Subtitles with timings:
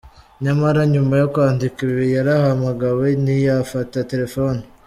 [0.43, 4.61] nyamara nyuma yo kwandika ibi yarahamagawe ntiyafata terefoni.